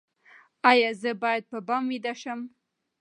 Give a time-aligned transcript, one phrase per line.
[0.71, 2.39] ایا زه باید په بام ویده شم؟